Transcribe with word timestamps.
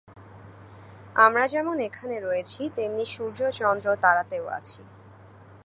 আমরা 1.15 1.45
যেমন 1.47 1.75
এখানে 1.79 2.15
রয়েছি, 2.19 2.61
তেমনি 2.75 3.05
সূর্য, 3.05 3.39
চন্দ্র, 3.51 3.87
তারাতেও 3.95 4.45
আছি। 4.49 4.81